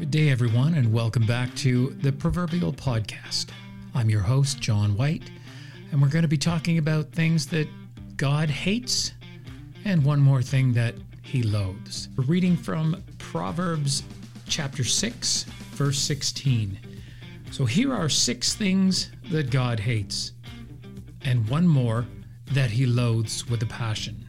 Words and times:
Good 0.00 0.10
day, 0.10 0.30
everyone, 0.30 0.72
and 0.72 0.94
welcome 0.94 1.26
back 1.26 1.54
to 1.56 1.90
the 2.00 2.10
Proverbial 2.10 2.72
Podcast. 2.72 3.50
I'm 3.94 4.08
your 4.08 4.22
host, 4.22 4.58
John 4.58 4.96
White, 4.96 5.30
and 5.92 6.00
we're 6.00 6.08
going 6.08 6.22
to 6.22 6.28
be 6.28 6.38
talking 6.38 6.78
about 6.78 7.12
things 7.12 7.46
that 7.48 7.68
God 8.16 8.48
hates 8.48 9.12
and 9.84 10.02
one 10.02 10.18
more 10.18 10.40
thing 10.40 10.72
that 10.72 10.94
he 11.20 11.42
loathes. 11.42 12.08
We're 12.16 12.24
reading 12.24 12.56
from 12.56 13.04
Proverbs 13.18 14.02
chapter 14.48 14.84
6, 14.84 15.42
verse 15.72 15.98
16. 15.98 16.80
So 17.50 17.66
here 17.66 17.92
are 17.92 18.08
six 18.08 18.54
things 18.54 19.10
that 19.30 19.50
God 19.50 19.78
hates, 19.78 20.32
and 21.26 21.46
one 21.46 21.68
more 21.68 22.06
that 22.52 22.70
he 22.70 22.86
loathes 22.86 23.46
with 23.50 23.62
a 23.62 23.66
passion 23.66 24.26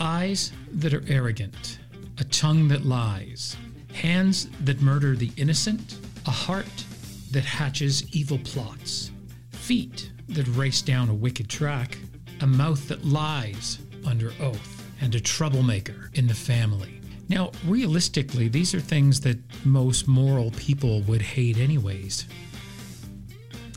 eyes 0.00 0.50
that 0.72 0.92
are 0.92 1.04
arrogant, 1.06 1.78
a 2.18 2.24
tongue 2.24 2.66
that 2.68 2.84
lies 2.84 3.56
hands 3.96 4.48
that 4.60 4.80
murder 4.82 5.16
the 5.16 5.32
innocent, 5.36 5.98
a 6.26 6.30
heart 6.30 6.84
that 7.30 7.44
hatches 7.44 8.04
evil 8.14 8.38
plots, 8.44 9.10
feet 9.52 10.12
that 10.28 10.46
race 10.48 10.82
down 10.82 11.08
a 11.08 11.14
wicked 11.14 11.48
track, 11.48 11.98
a 12.40 12.46
mouth 12.46 12.86
that 12.88 13.04
lies 13.04 13.78
under 14.06 14.32
oath, 14.40 14.84
and 15.00 15.14
a 15.14 15.20
troublemaker 15.20 16.10
in 16.14 16.26
the 16.26 16.34
family. 16.34 17.00
Now, 17.28 17.50
realistically, 17.66 18.48
these 18.48 18.74
are 18.74 18.80
things 18.80 19.20
that 19.22 19.38
most 19.64 20.06
moral 20.06 20.50
people 20.52 21.00
would 21.02 21.22
hate, 21.22 21.58
anyways. 21.58 22.26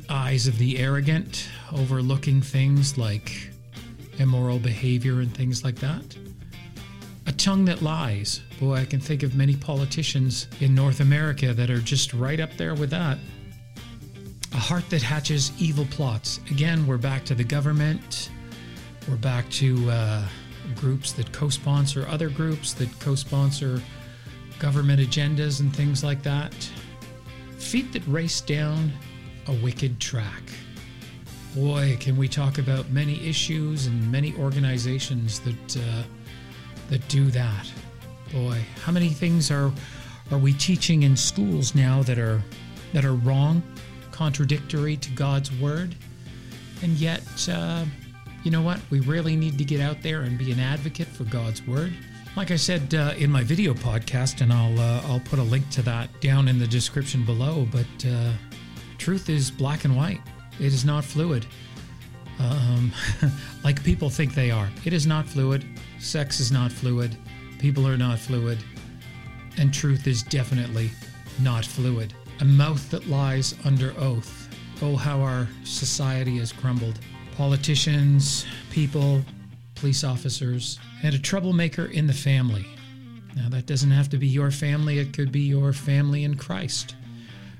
Eyes 0.09 0.47
of 0.47 0.57
the 0.57 0.77
arrogant, 0.79 1.47
overlooking 1.71 2.41
things 2.41 2.97
like 2.97 3.49
immoral 4.17 4.59
behavior 4.59 5.21
and 5.21 5.33
things 5.33 5.63
like 5.63 5.75
that 5.75 6.03
tongue 7.39 7.63
that 7.63 7.81
lies. 7.81 8.41
Boy, 8.59 8.75
I 8.75 8.85
can 8.85 8.99
think 8.99 9.23
of 9.23 9.33
many 9.33 9.55
politicians 9.55 10.47
in 10.59 10.75
North 10.75 10.99
America 10.99 11.53
that 11.53 11.69
are 11.69 11.79
just 11.79 12.13
right 12.13 12.39
up 12.39 12.51
there 12.57 12.75
with 12.75 12.89
that. 12.89 13.17
A 14.51 14.57
heart 14.57 14.89
that 14.89 15.01
hatches 15.01 15.53
evil 15.57 15.85
plots. 15.89 16.41
Again, 16.51 16.85
we're 16.85 16.97
back 16.97 17.23
to 17.25 17.35
the 17.35 17.43
government. 17.45 18.29
We're 19.07 19.15
back 19.15 19.49
to 19.51 19.89
uh, 19.89 20.27
groups 20.75 21.13
that 21.13 21.31
co 21.31 21.47
sponsor 21.47 22.05
other 22.09 22.29
groups 22.29 22.73
that 22.73 22.89
co 22.99 23.15
sponsor 23.15 23.81
government 24.59 24.99
agendas 24.99 25.61
and 25.61 25.73
things 25.73 26.03
like 26.03 26.21
that. 26.23 26.53
Feet 27.57 27.93
that 27.93 28.05
race 28.05 28.41
down 28.41 28.91
a 29.47 29.53
wicked 29.63 30.01
track. 30.01 30.43
Boy, 31.55 31.95
can 32.01 32.17
we 32.17 32.27
talk 32.27 32.57
about 32.57 32.89
many 32.89 33.25
issues 33.25 33.87
and 33.87 34.11
many 34.11 34.35
organizations 34.35 35.39
that. 35.39 35.77
Uh, 35.77 36.03
that 36.89 37.07
do 37.07 37.25
that. 37.31 37.71
Boy, 38.31 38.61
how 38.83 38.91
many 38.91 39.09
things 39.09 39.51
are 39.51 39.71
are 40.31 40.37
we 40.37 40.53
teaching 40.53 41.03
in 41.03 41.17
schools 41.17 41.73
now 41.73 42.03
that 42.03 42.19
are 42.19 42.41
that 42.93 43.05
are 43.05 43.15
wrong, 43.15 43.63
contradictory 44.11 44.97
to 44.97 45.09
God's 45.11 45.51
word, 45.53 45.95
and 46.81 46.93
yet, 46.93 47.49
uh, 47.51 47.85
you 48.43 48.51
know 48.51 48.61
what? 48.61 48.79
We 48.89 48.99
really 49.01 49.35
need 49.35 49.57
to 49.57 49.63
get 49.63 49.81
out 49.81 50.01
there 50.01 50.21
and 50.21 50.37
be 50.37 50.51
an 50.51 50.59
advocate 50.59 51.07
for 51.07 51.25
God's 51.25 51.65
word. 51.67 51.93
Like 52.35 52.51
I 52.51 52.55
said 52.55 52.93
uh, 52.93 53.13
in 53.17 53.31
my 53.31 53.43
video 53.43 53.73
podcast, 53.73 54.41
and 54.41 54.53
I'll 54.53 54.79
uh, 54.79 55.01
I'll 55.07 55.19
put 55.21 55.39
a 55.39 55.43
link 55.43 55.69
to 55.71 55.81
that 55.83 56.21
down 56.21 56.47
in 56.47 56.59
the 56.59 56.67
description 56.67 57.25
below. 57.25 57.67
But 57.71 58.07
uh, 58.07 58.33
truth 58.97 59.29
is 59.29 59.51
black 59.51 59.83
and 59.83 59.95
white. 59.95 60.21
It 60.59 60.67
is 60.67 60.85
not 60.85 61.03
fluid, 61.03 61.45
um, 62.39 62.91
like 63.63 63.83
people 63.83 64.09
think 64.09 64.33
they 64.33 64.51
are. 64.51 64.69
It 64.85 64.93
is 64.93 65.05
not 65.05 65.25
fluid. 65.25 65.65
Sex 65.99 66.39
is 66.39 66.51
not 66.51 66.71
fluid, 66.71 67.17
people 67.59 67.85
are 67.85 67.97
not 67.97 68.19
fluid, 68.19 68.57
and 69.57 69.73
truth 69.73 70.07
is 70.07 70.23
definitely 70.23 70.89
not 71.41 71.65
fluid. 71.65 72.13
A 72.39 72.45
mouth 72.45 72.89
that 72.91 73.07
lies 73.07 73.53
under 73.65 73.93
oath. 73.99 74.47
Oh, 74.81 74.95
how 74.95 75.19
our 75.19 75.45
society 75.65 76.37
has 76.37 76.53
crumbled. 76.53 76.99
Politicians, 77.35 78.45
people, 78.71 79.21
police 79.75 80.05
officers, 80.05 80.79
and 81.03 81.13
a 81.13 81.19
troublemaker 81.19 81.85
in 81.85 82.07
the 82.07 82.13
family. 82.13 82.65
Now, 83.35 83.49
that 83.49 83.65
doesn't 83.65 83.91
have 83.91 84.09
to 84.09 84.17
be 84.17 84.27
your 84.27 84.51
family, 84.51 84.99
it 84.99 85.11
could 85.11 85.33
be 85.33 85.41
your 85.41 85.73
family 85.73 86.23
in 86.23 86.35
Christ. 86.35 86.95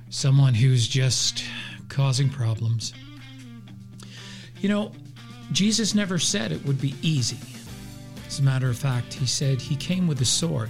Someone 0.09 0.53
who's 0.53 0.87
just 0.87 1.43
causing 1.89 2.29
problems. 2.29 2.93
You 4.61 4.69
know, 4.69 4.91
Jesus 5.51 5.95
never 5.95 6.19
said 6.19 6.51
it 6.51 6.65
would 6.65 6.81
be 6.81 6.95
easy. 7.01 7.37
As 8.27 8.39
a 8.39 8.43
matter 8.43 8.69
of 8.69 8.77
fact, 8.77 9.13
he 9.13 9.25
said 9.25 9.61
he 9.61 9.75
came 9.75 10.07
with 10.07 10.21
a 10.21 10.25
sword. 10.25 10.69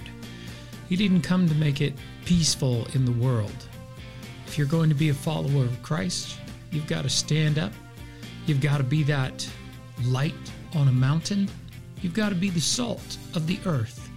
He 0.88 0.96
didn't 0.96 1.22
come 1.22 1.48
to 1.48 1.54
make 1.54 1.80
it 1.80 1.94
peaceful 2.24 2.86
in 2.94 3.04
the 3.04 3.12
world. 3.12 3.66
If 4.46 4.56
you're 4.56 4.66
going 4.66 4.88
to 4.88 4.94
be 4.94 5.10
a 5.10 5.14
follower 5.14 5.64
of 5.64 5.82
Christ, 5.82 6.36
you've 6.70 6.86
got 6.86 7.02
to 7.02 7.10
stand 7.10 7.58
up. 7.58 7.72
You've 8.46 8.60
got 8.60 8.78
to 8.78 8.84
be 8.84 9.02
that 9.04 9.48
light 10.04 10.34
on 10.74 10.88
a 10.88 10.92
mountain. 10.92 11.48
You've 12.00 12.14
got 12.14 12.30
to 12.30 12.34
be 12.34 12.50
the 12.50 12.60
salt 12.60 13.18
of 13.34 13.46
the 13.46 13.58
earth. 13.66 14.08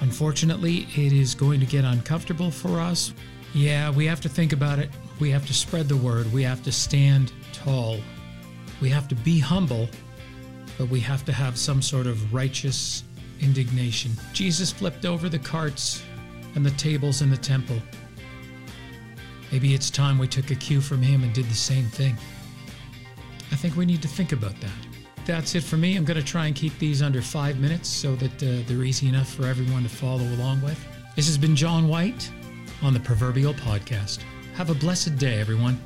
Unfortunately, 0.00 0.88
it 0.96 1.12
is 1.12 1.34
going 1.34 1.60
to 1.60 1.66
get 1.66 1.84
uncomfortable 1.84 2.50
for 2.50 2.80
us. 2.80 3.12
Yeah, 3.52 3.90
we 3.90 4.06
have 4.06 4.20
to 4.22 4.28
think 4.28 4.52
about 4.52 4.78
it. 4.78 4.88
We 5.18 5.30
have 5.30 5.46
to 5.46 5.54
spread 5.54 5.88
the 5.88 5.96
word. 5.96 6.32
We 6.32 6.42
have 6.44 6.62
to 6.62 6.72
stand 6.72 7.32
tall. 7.52 7.98
We 8.80 8.88
have 8.88 9.08
to 9.08 9.14
be 9.14 9.38
humble 9.38 9.88
but 10.80 10.88
we 10.88 11.00
have 11.00 11.26
to 11.26 11.32
have 11.32 11.58
some 11.58 11.82
sort 11.82 12.06
of 12.06 12.32
righteous 12.32 13.04
indignation. 13.38 14.12
Jesus 14.32 14.72
flipped 14.72 15.04
over 15.04 15.28
the 15.28 15.38
carts 15.38 16.02
and 16.54 16.64
the 16.64 16.70
tables 16.70 17.20
in 17.20 17.28
the 17.28 17.36
temple. 17.36 17.76
Maybe 19.52 19.74
it's 19.74 19.90
time 19.90 20.18
we 20.18 20.26
took 20.26 20.50
a 20.50 20.54
cue 20.54 20.80
from 20.80 21.02
him 21.02 21.22
and 21.22 21.34
did 21.34 21.44
the 21.44 21.54
same 21.54 21.84
thing. 21.84 22.16
I 23.52 23.56
think 23.56 23.76
we 23.76 23.84
need 23.84 24.00
to 24.00 24.08
think 24.08 24.32
about 24.32 24.58
that. 24.62 24.70
That's 25.26 25.54
it 25.54 25.64
for 25.64 25.76
me. 25.76 25.96
I'm 25.96 26.06
going 26.06 26.18
to 26.18 26.24
try 26.24 26.46
and 26.46 26.56
keep 26.56 26.78
these 26.78 27.02
under 27.02 27.20
five 27.20 27.60
minutes 27.60 27.90
so 27.90 28.16
that 28.16 28.42
uh, 28.42 28.66
they're 28.66 28.84
easy 28.84 29.06
enough 29.06 29.28
for 29.28 29.44
everyone 29.44 29.82
to 29.82 29.90
follow 29.90 30.24
along 30.24 30.62
with. 30.62 30.82
This 31.14 31.26
has 31.26 31.36
been 31.36 31.54
John 31.54 31.88
White 31.88 32.32
on 32.80 32.94
the 32.94 33.00
Proverbial 33.00 33.52
Podcast. 33.52 34.20
Have 34.54 34.70
a 34.70 34.74
blessed 34.74 35.18
day, 35.18 35.38
everyone. 35.40 35.78